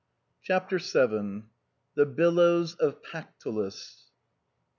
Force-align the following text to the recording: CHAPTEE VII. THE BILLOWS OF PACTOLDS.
CHAPTEE 0.41 0.79
VII. 0.79 1.43
THE 1.93 2.07
BILLOWS 2.07 2.73
OF 2.73 3.03
PACTOLDS. 3.03 4.07